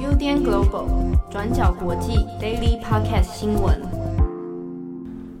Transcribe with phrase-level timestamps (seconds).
[0.00, 0.88] UDN Global
[1.30, 3.78] 转角国际 Daily Podcast 新闻。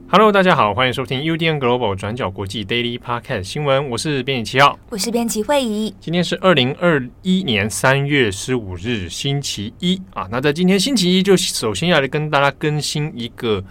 [0.08, 5.94] Hello，大家好，欢迎收听 UDN Global 转角国际 Daily Podcast 新闻，我是编辑七号，我是编辑惠仪。
[5.98, 10.28] 今天是二零二一年三月十五日，星期一啊。
[10.30, 13.64] 那在今天星期一，就首先要来跟大家更新一个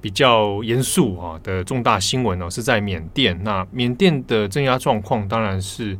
[0.00, 3.36] 比较严肃啊的重大新闻哦，是在缅甸。
[3.42, 5.98] 那缅甸的镇压状况当然是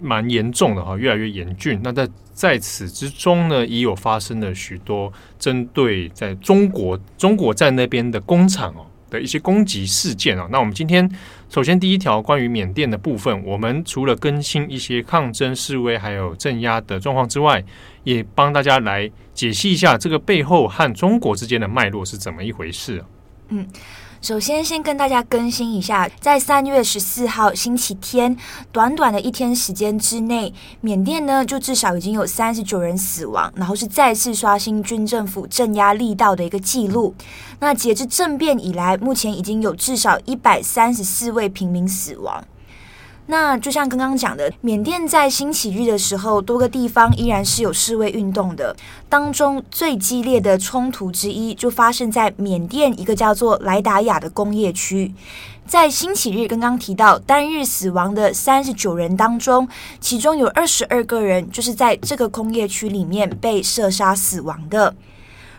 [0.00, 1.80] 蛮严重的哈，越来越严峻。
[1.82, 8.86] 那在在此之中呢，也有发生了许多针对在中国中国在那边的工厂哦。
[9.10, 11.08] 的一些攻击事件啊，那我们今天
[11.48, 17.62] 首先第一条关于缅甸的部分，我们除了更新一些抗争示威还有镇压的状况之外，
[18.02, 23.04] 也帮大家来解析一下这个背后和中国之间的脉络是怎么一回事？
[23.50, 23.64] 嗯。
[24.24, 28.34] 首先，先跟大家更新一下，在三月十四号星期天，
[28.72, 30.50] 短短的一天时间之内，
[30.80, 37.14] 缅甸呢就至少已经有三十九人死亡，然后是再次刷新军政府镇压力道的一个记录。
[37.60, 42.42] 那截至政变以来，目前已经有至少一百三十四位平民死亡。
[43.26, 48.76] 那就像刚刚讲的，缅甸在星期日的时候，多个地方依然是有示威运动的。
[49.08, 55.14] 当中最激烈的冲突之一，就发生在缅甸一个叫做莱达亚的工业区。
[55.66, 59.66] 在星期日刚刚提到单日死亡的三十九人当中，
[59.98, 64.94] 其中有二十二个人就是在这个工业区里面被射杀死亡的。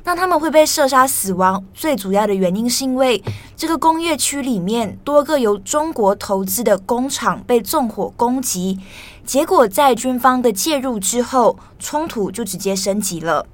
[0.06, 3.24] 那他们会被射杀死亡，最主要的原因是因为
[3.58, 8.80] 这个工业区里面多个由中国投资的工厂被纵火攻击，
[9.26, 13.48] 结果在军方的介入之后，冲突就直接升级了。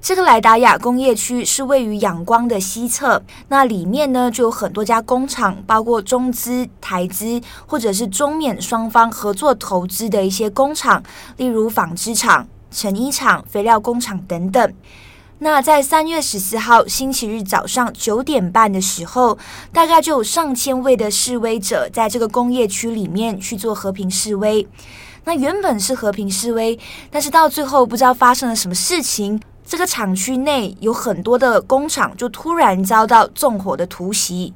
[0.00, 11.02] 这个莱达亚工业区是位于仰光的西侧，那里面呢就有很多家工厂，包括中资、台资或者是中缅双方合作投资的一些工厂，
[11.36, 14.72] 例如纺织厂、成衣厂、肥料工厂等等。
[15.44, 19.36] 那在三月十四号星期日早上九点半的时候，
[19.74, 24.66] 大概就有上千位的示威者在这个工业区里面去做和平示威。
[25.24, 26.78] 那原本是和平示威，
[27.10, 34.54] 但是到最后不知道发生了什么事情，这个厂区内有很多的工厂就突然遭到纵火的突袭。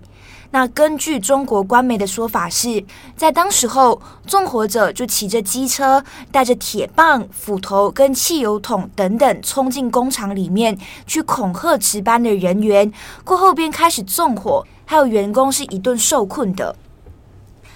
[0.51, 2.83] 那根据中国官媒的说法是，
[3.15, 12.91] 在当时候，纵火者就骑着机车，带着铁棒、斧头跟汽油桶等等，冲进工厂里面去恐吓值班的人员。
[13.25, 16.75] 过后便开始纵火，还有员工是一顿受困的。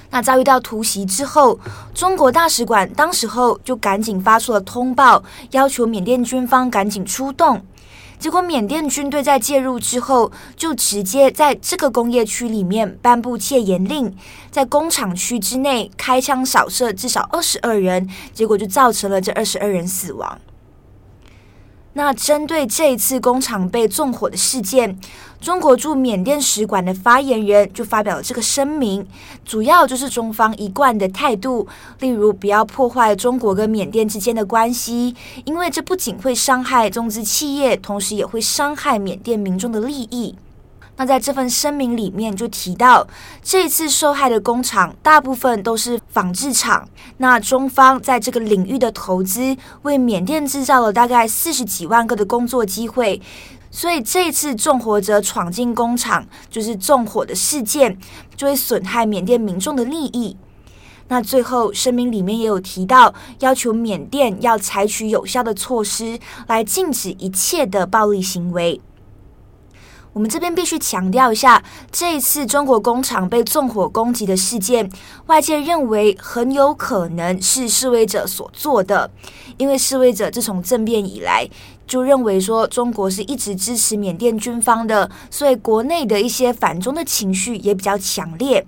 [0.08, 1.58] 那遭遇到突袭之后，
[1.94, 7.60] 中国大使馆当时候就赶紧发出了通报，要求缅甸军方赶紧出动。
[8.22, 14.16] 结果，缅甸军队在介入之后，就直接在这个工业区里面颁布戒严令，
[14.48, 20.38] 在工厂区之内开枪扫射至少二十二人，结果就造成了这二十二人死亡。
[21.94, 24.98] 那针对这一次工厂被纵火的事件，
[25.40, 29.06] 中国驻缅甸使馆的发言人就发表了这个声明，
[29.44, 31.68] 主要就是中方一贯的态度，
[32.00, 35.14] 例如不要破坏中国跟缅甸之间的关系，
[35.44, 40.34] 因为这不仅会伤害中资企业，同时也会伤害缅甸民众的利益。
[41.02, 43.04] 那在这份声明里面就提到，
[43.42, 46.88] 这次受害的工厂大部分都是纺织厂。
[47.16, 53.20] 那中方在这个领域的投资，为缅甸制造了大概四十几万个的工作机会。
[53.68, 57.98] 所以这次纵火者闯进工厂，就是纵火的事件，
[58.36, 60.36] 就会损害缅甸民众的利益。
[61.08, 68.80] 那最后声明里面也有提到，要求缅甸要采取有效的措施，来禁止一切的暴力行为。
[70.12, 74.90] 我们这边必须强调一下，这一次中国工厂被纵火攻击的事件，
[75.26, 79.10] 外界认为很有可能是示威者所做的，
[79.56, 81.48] 因为示威者自从政变以来，
[81.86, 88.66] 就认为说中国是一直支持缅甸军方的，所以国内的一些反中的情绪也比较强烈。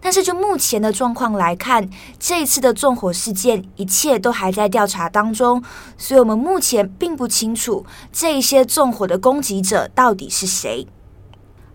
[0.00, 5.62] 但是就目前的状况来看，这一次的纵火事件一切都还在调查当中，
[5.96, 10.86] 所以我们目前并不清楚这一些纵火的攻击者到底是谁。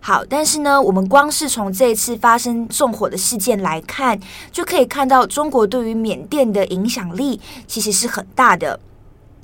[0.00, 4.18] 好，但是呢，我们光是从这一次发生纵火的事件来看，
[4.50, 8.80] 就可以看到中国对于缅甸的影响力其实是很大的。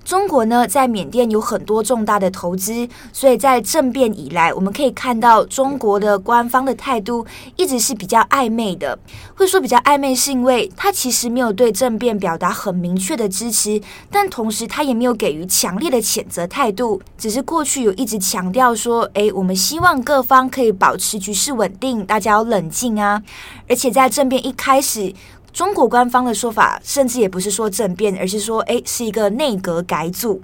[0.09, 7.27] 中国呢，在缅甸有很多重大的投资，所以在政变以来，我们可以看到中国的官方的态度
[7.57, 8.99] 一直是比较暧昧的。
[9.35, 13.79] 会说比较暧昧，是因为他其实没有对政变表达很明确的支持，
[14.11, 23.23] 但同时他也没有给予强烈的谴责态度，只是过去有一直强调说，诶，我们希望各方可以保持局势稳定，大家要冷静啊。
[23.69, 25.13] 而且在政变一开始。
[25.59, 30.41] 中国官方的说法甚至也不是说政变，而是说，诶，是一个内阁改组。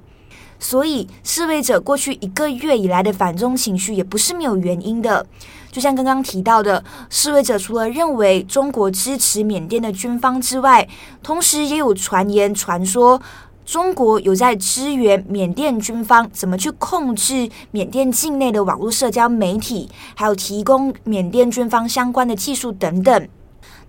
[0.58, 5.24] 所以，示威者过去一个月以来的反中情绪也不是没有原因的。
[5.70, 10.88] 就像刚刚提到的，示威者除了认为中国支持缅甸的军方之外，
[11.22, 13.22] 同时也有传言传说
[13.64, 23.28] 中国有在支援缅甸军方怎么去控制缅甸境内的网络社交媒体，还有提供缅甸军方相关的技术等等。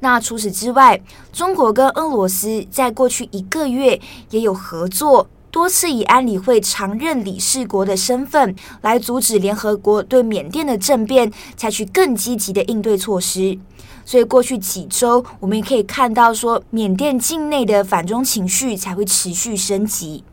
[0.05, 1.01] 那除此之外，
[1.33, 3.99] 中国跟俄罗斯在过去一个月
[4.29, 5.27] 也有合作。
[5.49, 13.57] 多次以安理会常任理事国的身份来阻止联合国对缅甸的政变采取更积极的应对措施，
[14.05, 20.23] 所以过去几周我们也可以看到说，缅甸境内的反中情绪才会持续升级。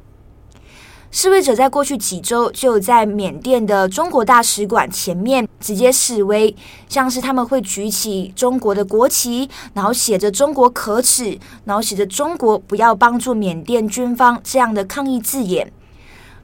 [1.15, 6.57] 示威者在过去几周就在缅甸的中国大使馆前面直接示威，
[6.89, 15.71] 像是他们会举起中国的国旗，然后写着“中国可耻”，然后写着“中国不要帮助缅甸军方”这样的抗议字眼。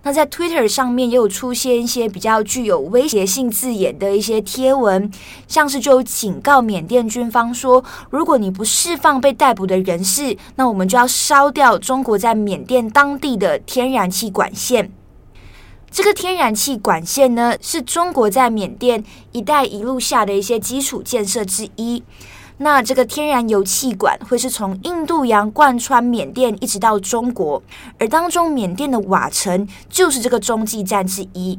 [0.09, 5.13] 那在 Twitter 上面也有出现一些比较具有威胁性字眼的一些贴文，
[5.47, 14.91] 像是就警告缅甸军方说，如果你不释放被逮捕的人士，那我们就要烧掉中国在缅甸当地的天然气管线。
[15.91, 22.03] 这个天然气管线呢，是中国在缅甸“一带一路”下的一些基础建设之一。
[22.61, 27.63] 那这个天然油气管会是从印度洋贯穿缅甸一直到中国，
[27.99, 31.59] 而当中缅甸的瓦城就是这个中继站之一。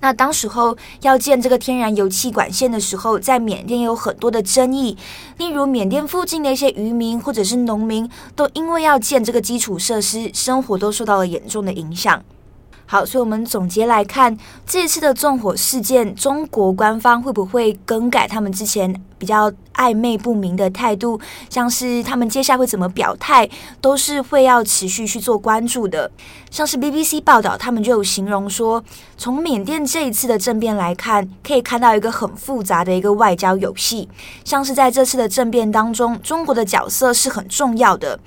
[0.00, 4.96] 那当时候要建这个天然油气管线的时候，在缅甸有很多的争议，
[5.36, 12.24] 例如缅甸附近的一些渔民或者是农民，都因为要建这个基础设施，生活都受到了严重的影响。
[12.92, 21.20] 好，所以我们总结来看，这次的纵火事件，中国官方会不会更改他们之前比较暧昧不明的态度？
[21.48, 23.48] 像是他们接下来会怎么表态，
[23.80, 26.10] 都是会要持续去做关注的。
[26.50, 28.82] 像是 BBC 报道，他们就有形容说，
[29.16, 34.08] 从缅甸这一次的政变来看，可以看到一个很复杂的一个外交游戏。
[34.44, 38.18] 像是在这次的政变当中，中国的角色是很重要的。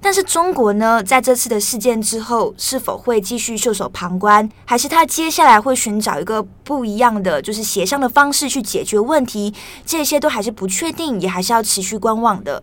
[0.00, 9.52] 但是中国呢，在这次的事件之后，是否会继续袖手旁观，还是他接下来会寻找一个不一样的，就是协商的方式去解决问题？
[9.84, 12.62] 这些都还是不确定，也还是要持续观望的。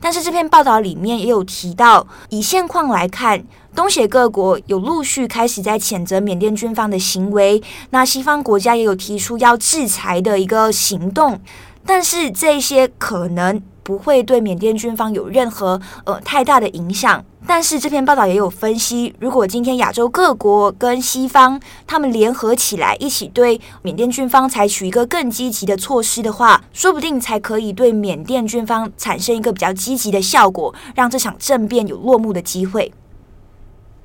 [0.00, 3.44] 但是这篇报道里面也有提到，以现况来看，
[3.76, 11.40] 东协各国有陆续开始在谴责缅甸军方的行为，那西方国家也有提出要制裁的一个行动，
[11.86, 13.62] 但是这些可能。
[13.82, 32.92] 不会对缅甸军方有任何呃太大的影响，但是这篇报道也有分析，如果今天亚洲各国跟西方他们联合起来，一起对缅甸军方采取一个更积极的措施的话，说不定才可以对缅甸军方产生一个比较积极的效果，让这场政变有落幕的机会。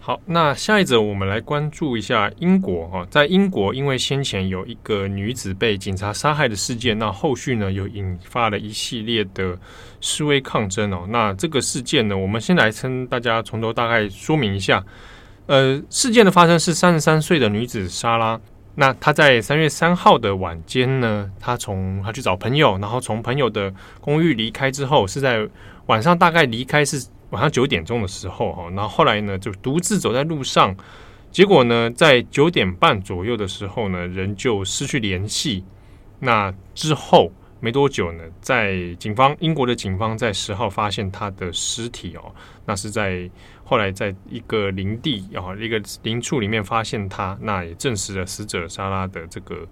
[0.07, 9.59] 好，那下一则我们来关注一下英国哈，在英国因为先前有一个女子被警察杀害的事件，那后续呢又引发了一系列的
[9.99, 11.05] 示威抗争哦。
[11.09, 14.81] 那这个事件呢，我们先来跟大家从头大概说明一下。
[15.47, 18.39] 呃，事件的发生是三十三岁的女子莎拉，
[18.75, 25.45] 那她在三月三号的晚间呢，她从她去找朋友，然后从朋友的公寓离开之后，是在
[25.87, 27.05] 晚上大概离开是。
[27.31, 30.75] 晚上九点钟的时候，哈，然后后来呢，就独自走在路上，
[31.31, 35.63] 结果呢，在九点半左右的时候呢，人就失去联系。
[36.19, 42.33] 那之后没多久呢，在警方，英国的警方在十号发现他的尸体哦，
[42.65, 43.29] 那是在
[43.63, 49.67] 后来在一个林地啊，一个林处里面发现他，那也证实了死者莎拉的这个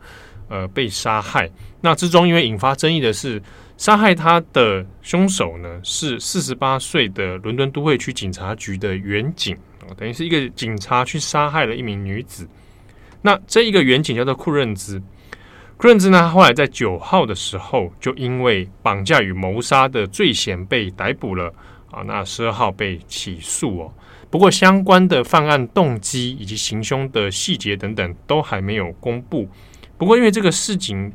[0.49, 1.49] 呃被杀害。
[1.81, 3.41] 那之中因为引发争议的是。
[3.77, 9.53] 杀害他的凶手呢，是四十八岁的伦敦都会区警察局的员警，
[9.97, 12.47] 等于是一个警察去杀害了一名女子。
[13.21, 15.03] 那这一个员警叫做库任兹，
[15.77, 21.53] 库认兹呢，后来在九号的时候就因为绑架与谋杀的罪嫌被逮捕了
[21.91, 22.01] 啊。
[22.03, 23.93] 那十二号被起诉哦，
[24.29, 29.47] 不过相关的犯案动机以及行凶的细节等等都还没有公布。
[29.97, 31.11] 不过因为这个事情。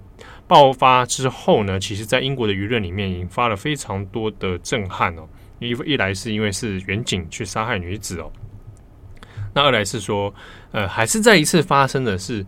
[0.50, 5.22] 爆发之后呢，其实，在英国的舆论里面引发了非常多的震撼哦。
[5.60, 8.28] 一一来是因为是远警去杀害女子哦，
[9.54, 10.34] 那二来是说，
[10.72, 12.44] 呃，还是再一次发生的是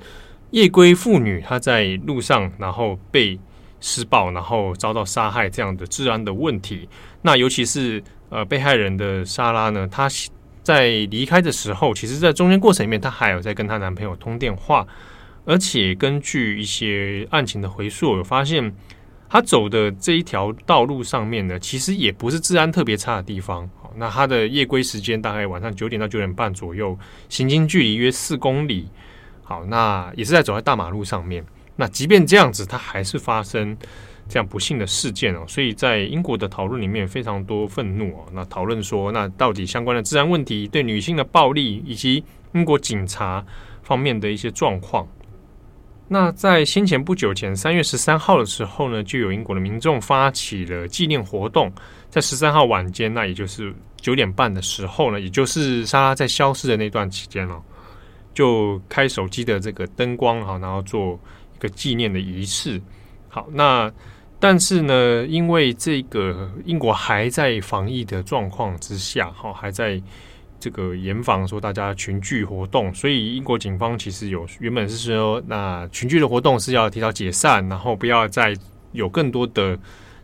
[0.52, 3.38] 夜归妇女她在路上然后被
[3.80, 6.88] 施暴，然后遭到杀害这样的治安的问题。
[7.22, 10.08] 那尤其是呃被害人的莎拉呢，她
[10.62, 14.86] 在离开的时候，其实，在中间过程里面，她还有在跟她男朋友通电话。
[15.44, 18.72] 而且根据一些案情的回溯，有发现
[19.28, 23.68] 他走的这一条道路上面呢，其实也不是治安特别差的地方。
[23.96, 26.96] 那他的夜归时间大概晚上九点到九点半左右，
[27.28, 28.88] 行经距离约四公里。
[29.52, 31.44] 好，那也是在走在大马路上面。
[31.76, 33.76] 那即便这样子，它还是发生
[34.26, 35.44] 这样不幸的事件哦。
[35.46, 38.24] 所以在英国的讨论里面，非常多愤怒哦。
[38.32, 43.44] 那讨论说，那到底相关的治安问题、对女性的暴力，以及英国警察
[43.82, 45.06] 方面的一些状况。
[46.08, 51.70] 那在先前不久前，三月十三号的时候呢，就有英国的民众发起了纪念活动，
[52.08, 57.62] 在十三号晚间，那也就是九点半的时候呢，也就是莎拉在消失的那段期间哦，
[58.34, 61.18] 就开手机的这个灯光哈，然后做
[61.56, 62.80] 一个纪念的仪式。
[63.28, 63.92] 好，那
[64.38, 70.02] 但是呢，因为这个英国还在防疫的状况之下，哈，还在。
[70.62, 78.54] 这个严防说大家群聚活动，所以英国警方其实有原本是说，那群聚的活动是要提早解散，然后不要再
[78.92, 79.76] 有更多的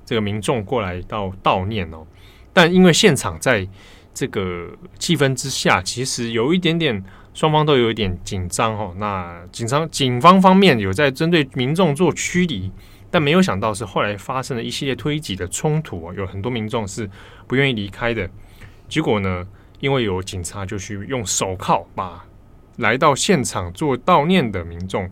[0.06, 2.06] 这个民众过来到悼念哦。
[2.52, 3.66] 但因为现场在
[4.14, 7.04] 这个气氛之下，其实有一点点
[7.38, 8.92] 双方都有一点紧张哦。
[8.96, 12.68] 那警方警方方面有在针对民众做驱离，
[13.12, 17.08] 但没有想到是后来发生了一系列推挤的冲突哦，有很多民众是
[17.46, 18.28] 不愿意离开的，
[18.88, 19.46] 结果呢？
[19.78, 22.24] 因为有警察就去用手铐把
[22.78, 25.08] 来到现场做悼念的民众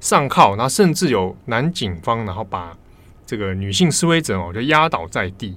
[0.00, 2.76] 上铐，然后甚至有男警方，然后把
[3.24, 5.56] 这个女性示威者哦就压倒在地。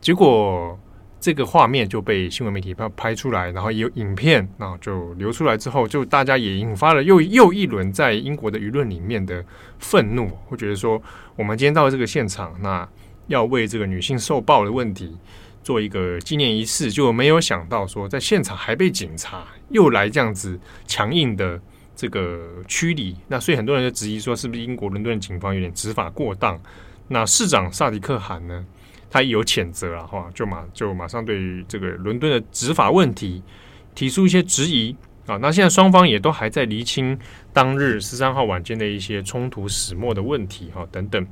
[0.00, 0.78] 结果
[1.24, 9.42] 这个画面就被新闻媒体拍拍出来，然后有影片，然后就流出来之后，就大家也引发了又又一轮在英国的舆论里面的
[9.78, 11.02] 愤怒，会觉得说
[11.34, 12.86] 我们今天到这个现场，那
[13.28, 15.16] 要为这个女性受暴的问题。
[15.62, 21.58] 做一个纪念仪式，就没有想到说在现场还被警察又来这样子强硬的
[21.96, 23.16] 这个驱离。
[23.28, 26.60] 那所以很多人就质疑说，是不是英国伦敦的警方有点执法过当？
[27.08, 28.62] 那市长萨迪克汗呢，
[29.14, 33.40] 他也有谴责了哈，就马就马上对这个伦敦的执法问题
[33.94, 34.92] 提出一些质疑
[35.26, 35.36] 啊。
[35.36, 37.16] 那现在双方也都还在厘清
[37.52, 41.24] 当日十三号晚间的一些冲突始末的问题哈等等。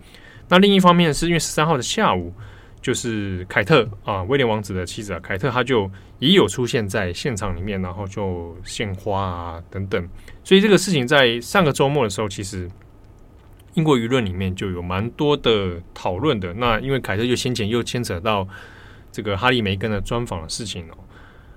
[0.48, 2.32] 那另一方面是因为十三号的下午。
[2.80, 10.08] 就是凯特啊，威廉王子的妻子啊，凯特，她就也有出现在现场里面，然后就献花啊等等。
[10.42, 12.68] 所以这个事情在上个周末的时候，其实
[13.74, 16.52] 英国舆论里面就有蛮多的讨论的。
[16.54, 18.46] 那因为凯特就先前又牵扯到
[19.10, 20.94] 这个哈利梅根的专访的事情哦。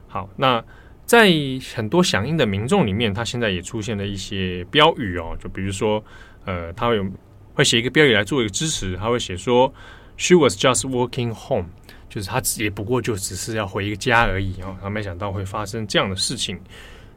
[0.07, 0.63] 好，那
[1.05, 1.31] 在
[1.75, 6.03] 很多响应的民众里面，他现在也出现了一些标语哦，就比如说，
[6.45, 7.05] 呃，他会有
[7.53, 9.73] 会写一个标语来做一个支持，他会写说。
[10.17, 11.65] She was just walking home，
[12.07, 14.73] 就是她也不过就只是要回一个家而已哦。
[14.81, 16.57] 他没想到会发生这样的事情。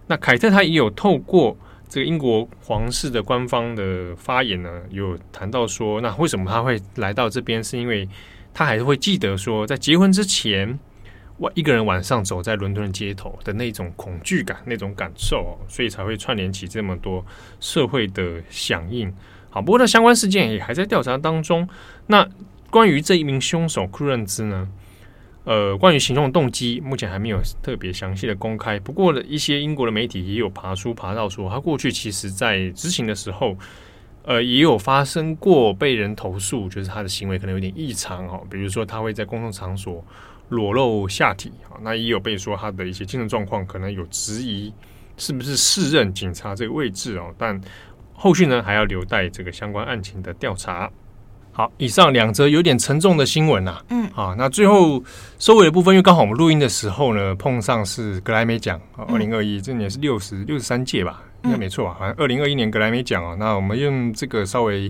[0.09, 1.57] 那凯特她也有透过
[1.89, 7.65] 这个英国皇室的官方的发言呢，有谈到说，那为什么他会来到这边？
[7.65, 8.09] 是因为
[8.53, 10.79] 他还是会记得说，在结婚之前，
[11.39, 17.25] 我一个人晚上走在伦敦的街头的那种恐惧感、那种感受，所以才会串联起这么多
[17.61, 19.13] 社会的响应。
[19.51, 21.67] 好，不过呢，相关事件也还在调查当中。
[22.09, 22.29] 那
[22.71, 24.69] 关于这一名凶手库伦兹呢，
[25.49, 28.79] 呃，关于行动动机，目前还没有特别详细的公开。
[28.79, 33.57] 不过呢，一些英国的媒体也有爬书爬到说，他过去其实在执行的时候，
[34.25, 40.05] 呃，也有发生过被人投诉，就是他的行为可能有点异常哦，比如说他会在公共场所
[40.51, 44.71] 裸露下体啊，那也有被说他的一些精神状况可能有质疑，
[45.17, 47.35] 是不是适任警察这个位置哦？
[47.39, 47.59] 但
[48.13, 50.91] 后续呢，还要留待这个相关案情的调查。
[51.59, 53.85] 好，以上两则有点沉重的新闻呐、啊。
[53.89, 55.03] 嗯，好，那最后
[55.41, 61.97] 收尾的部分，因为刚好我们录音的时候呢，碰上是格莱美奖啊，二零二一，这年是六十六十三届吧，应该没错吧？
[61.99, 64.89] 好像二零二一年格莱美奖啊，那我们用这个稍微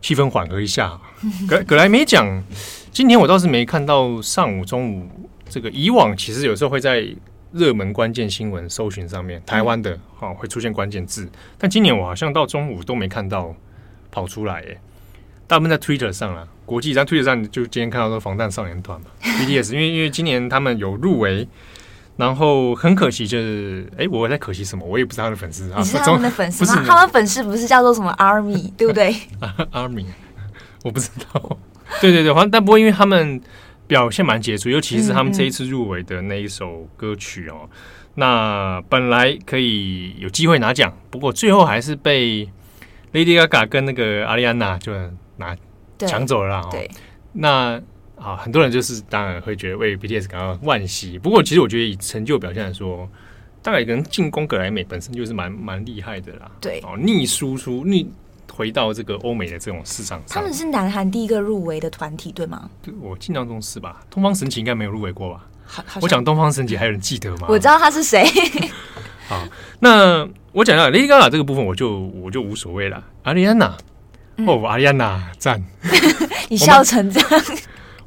[0.00, 0.98] 气氛缓和一下。
[1.46, 2.42] 格格莱美奖，
[2.90, 5.08] 今天我倒是没看到上午、中午
[5.48, 7.06] 这个，以往其实有时候会在
[7.52, 13.54] 热门关键新闻搜寻上面，台湾的哈会出现关键字，但今年我好像到中午都没看到
[14.10, 14.80] 跑出来耶。
[15.46, 21.46] 大部分在 Twitter 上啊，国际在 Twitter 上就今天看到说防弹少年团嘛， BTS，因为因为今年他们有入围，
[22.16, 24.86] 然后很可惜就是，哎，我在可惜什么？
[24.86, 26.84] 我也不是他的粉丝啊，你是 他们的粉丝吗？
[26.86, 29.14] 他们粉丝不是叫做什么 Army 对不对
[29.72, 30.06] ？Army，
[30.84, 31.58] 我不知道。
[32.00, 33.38] 对对对，反正但不过因为他们
[33.86, 37.70] 表现蛮杰出，尤其是他们这一次入围的那一首歌曲哦，嗯嗯
[38.14, 42.48] 那本来可以有机会拿奖，不过最后还是被
[43.12, 44.92] Lady Gaga 跟那个阿丽安娜就。
[45.42, 45.56] 拿
[45.98, 46.90] 抢走了，对，
[47.32, 47.80] 那
[48.16, 51.18] 啊，很多人就是当然会觉得为 BTS 感到惋惜。
[51.18, 53.08] 不过，其实我觉得以成就表现来说，
[53.62, 56.50] 大概可能进攻格莱美本身就是蛮蛮厉害的啦。
[56.60, 58.08] 对，哦，逆输出逆
[58.52, 60.28] 回到这个欧美的这种市场上。
[60.28, 62.70] 他们是南韩第一个入围的团体，对吗？
[63.00, 64.04] 我印象中是吧？
[64.08, 65.46] 东方神起应该没有入围过吧？
[66.00, 67.46] 我讲东方神起，还有人记得吗？
[67.48, 68.24] 我知道他是谁。
[69.26, 69.42] 好，
[69.80, 73.02] 那我讲到 Lady Gaga 这个部分，我就我就无所谓了。
[73.22, 73.74] 阿丽安娜，
[74.46, 75.62] 哦，阿丽安娜赞，
[76.48, 77.44] 你笑成这样。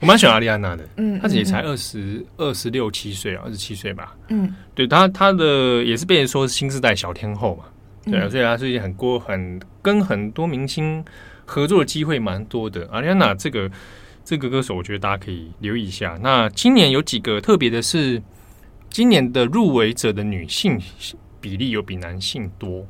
[0.02, 4.16] 我蛮喜欢阿丽安娜的，嗯，她也才二十二十六七岁啊，二十七岁吧。
[4.28, 7.64] 嗯，对她，她的也是被人说是新时代小天后嘛。
[8.04, 11.04] 对啊，所以她最近很多很跟很多明星
[11.46, 12.88] 合作的机会蛮多的。
[12.92, 13.72] 阿丽安娜这个
[14.24, 16.20] 这个歌手，我觉得大家可以留意一下。
[16.22, 18.22] 那今年有几个特别的是，
[18.90, 20.80] 今年的入围者的女性
[21.40, 22.86] 比例有比男性多。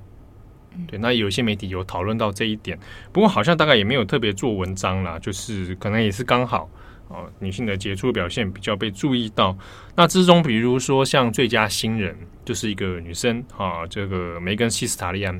[0.87, 2.77] 对，那有些媒体有讨论到这一点，
[3.11, 6.69] 不过好像大概也没有特别做文章啦，就是可能也是刚好。
[7.07, 9.55] 哦，女性的杰出表现比较被注意到。
[9.95, 15.39] 那之中，比如说像最佳新人，就是一个女生啊，这个梅根西斯塔利安。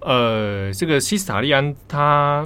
[0.00, 2.44] 呃，这个西斯塔利安她，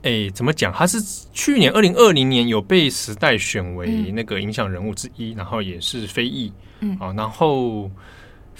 [0.00, 0.72] 哎，怎么讲？
[0.72, 0.98] 她是
[1.30, 7.90] 去年二零二零年有被时代选为那个影响人物之一，嗯、然后也是非裔，嗯，啊，然后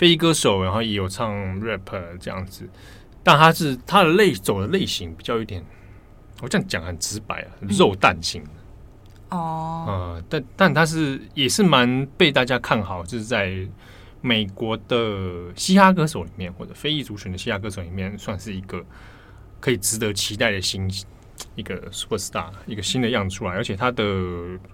[0.01, 2.67] 非裔歌手，然后也有唱 rap 这样子。
[3.23, 5.63] 但他是他的类走的类型比较有点。
[6.41, 8.51] 我这样讲很直白啊，肉蛋型的
[9.29, 13.55] 哦，但但他是也是蛮被大家看好，就是在
[14.23, 18.83] 美国的嘻哈歌手里面，或者非裔族群的嘻哈歌手里面，算是一个
[19.61, 20.91] 可以值得期待的新
[21.55, 24.05] 一个 super star，一个新的样子出来，而且他的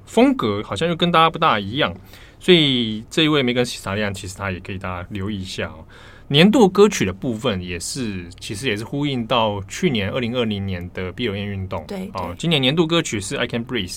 [0.05, 1.95] 风格好像又跟大家不大一样，
[2.39, 5.85] 所以这一位梅根希斯塔利安，其实他也可以大家留意一下哦。
[6.29, 11.85] 年度歌曲的部分也是，其实也是呼应到去年二零二零年的闭口烟运动。
[11.87, 13.97] 对，哦，今年年度歌曲是《I Can Breathe》，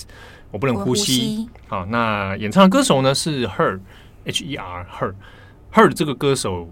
[0.52, 1.48] 我不能呼吸。
[1.66, 6.68] 好，那演唱的歌手呢是 Her，H E R Her，Her 这个歌手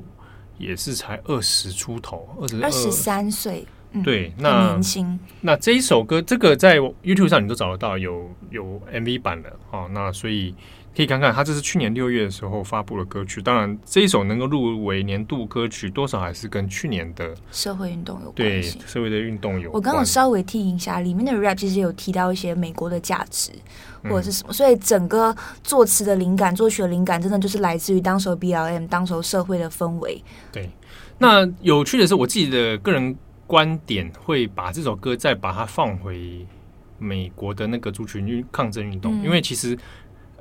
[0.58, 3.66] 也是才二十出头，二十二十三岁。
[4.04, 5.18] 对，嗯、那年轻。
[5.40, 9.50] 那这一首歌，这个在 YouTube 上你都找得到，有有 MV 版的。
[9.70, 10.54] 哦，那所以。
[10.96, 13.40] 可以看看，他这是去年六月的时候发布的歌曲。
[13.40, 18.78] 当然，这一首能够入围年度歌曲，多少还是跟去年的社会运动有关系。
[18.78, 19.74] 对，社会的运动有關。
[19.74, 23.52] 我刚刚稍微听一下，里面的 rap 其实有提到一些美国的价值
[24.02, 25.32] 或者是什么，嗯、所以整个
[25.62, 30.20] 作词的灵感、作曲的灵感，真的就是来自于当时 BLM 当时社会的氛围。
[30.50, 30.68] 对，
[31.18, 33.14] 那有趣的是，我自己的个人
[33.48, 36.46] 观点，会把这首歌再把它放回
[37.00, 39.76] 美国的那个族群运抗争运动，嗯、因为其实。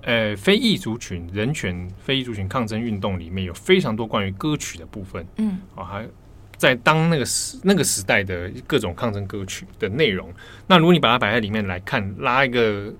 [0.04, 6.08] 呃，非裔族群人权、非裔族群抗争运动里面有非常多关于歌曲的部分，嗯，啊，还
[6.56, 10.32] 在当那个时那个时代的各种抗争歌曲的内容。
[10.67, 12.93] 那如果你把它摆在里面来看，拉一个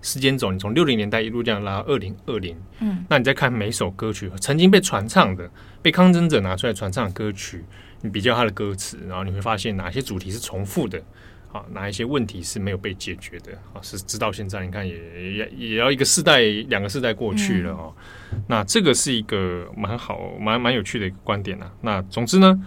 [0.00, 5.50] 时间轴，你从六零年代一路这样拉到二零二零，嗯，那你再看每首歌曲曾经被传唱的、
[5.82, 7.62] 被抗争者拿出来传唱的歌曲，
[8.04, 11.02] 你比较它的歌词，然后你会发现哪些主题是重复的。
[11.50, 13.52] 啊，哪一些问题是没有被解决的？
[13.72, 14.96] 啊，是直到现在，你看也
[15.34, 17.94] 也也要一个世代、两个世代过去了哦。
[18.32, 21.70] 嗯、那这个是一个蛮好、蛮蛮有趣的一个观点啊。
[21.80, 22.60] 那总之呢，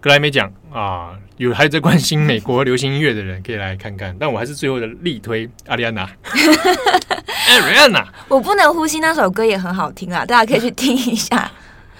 [0.00, 4.14] 格莱美奖啊，有还在关心美国流行音乐的人可以来看看。
[4.18, 6.02] 但我还是最后的力推阿丽安娜。
[7.46, 11.48] 艾瑞安娜， 我不能呼吸那首歌也很好听啊，大家可以去听一下。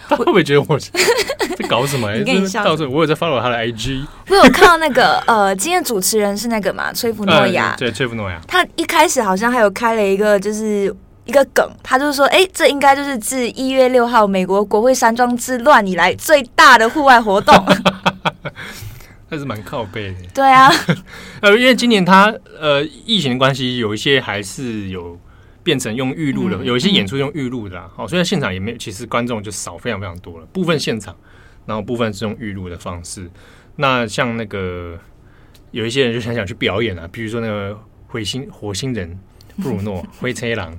[0.09, 2.13] 他 会不会觉得我在搞什么？
[2.25, 4.05] 你到时候我有在 follow 他的 IG。
[4.29, 7.75] 我有看到那个呃，今天主持人是那个嘛，崔福诺亚。
[7.79, 8.41] 对，崔福诺亚。
[8.47, 17.55] 他一开始好像还有开了一个，就是一个梗，他就是说，哎，这应该就是自一月六号美国国会山庄之乱以来最大的户外活动。
[19.29, 20.17] 还是蛮靠背的。
[20.33, 20.71] 对啊。
[21.41, 25.19] 呃，因为今年他呃疫情的关系，有一些还是有。
[25.67, 27.91] 变成用预录的，有一些演出用预录的啦。
[27.97, 30.47] 好，所以现场也没有，其实观众就少非常非常多了。
[30.53, 31.13] 部分现场，
[31.67, 33.29] 然后部分是用预录的方式。
[33.75, 34.97] 那像那个
[35.73, 37.77] 有一些人就想想去表演啊，比如说那个
[38.07, 39.19] 火星火星人
[39.61, 40.73] 布鲁诺 灰车狼，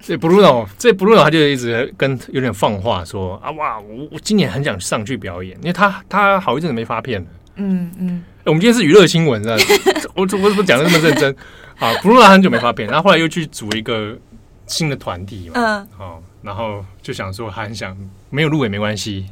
[0.00, 7.28] 这布鲁诺这布鲁诺他就一直跟有点放话说啊哇，我我今年很想上去表演，因为他他好一阵子没发片了。
[7.56, 9.66] 嗯嗯，我们今天是娱乐新闻，是
[10.14, 11.34] 我我怎么讲的那么认真？
[11.78, 14.16] 啊，布鲁诺很久没发片，然后后来又去组一个
[14.66, 17.96] 新的团体嘛，嗯，好，然后就想说他很想
[18.30, 19.26] 没有入围没关系，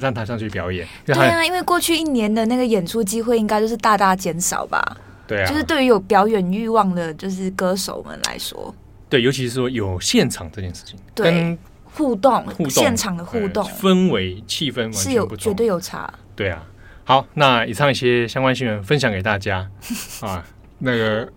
[0.00, 0.86] 让他上去表演。
[1.06, 4.96] 对啊，因为过去一年的那个演出机会应该就是大大减少吧？
[5.26, 8.74] 对啊，就是对于有表演欲望的，就是歌手们来说，
[9.08, 16.12] 对，尤其是说有现场这件事情，对，跟互动、互动、现场的互动、氛围、气氛完全不同，是有绝对有差。
[16.34, 16.60] 对啊，
[17.04, 19.68] 好，那以上一些相关新闻分享给大家
[20.22, 20.44] 啊，
[20.78, 21.28] 那个。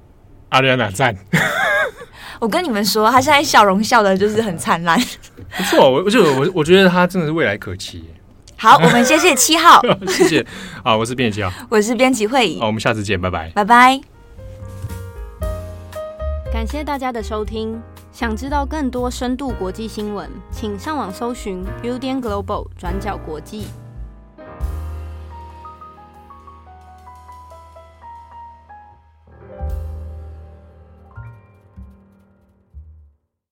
[0.49, 1.13] 阿瑞安娜赞！
[2.39, 4.97] 我跟你们说，他现在笑容笑的就是很灿烂，
[5.57, 5.91] 不错。
[5.91, 8.05] 我我就我我觉得他真的是未来可期。
[8.55, 10.45] 好，我们谢谢七号，谢谢
[10.85, 13.99] 啊，我是编辑七号，我是编辑会议，好，我们下次见，拜拜，拜拜。
[16.53, 17.77] 感谢大家的收听。
[18.13, 23.67] 想知道更多深度国际新闻，请上网搜寻 Udan Global 转角国际。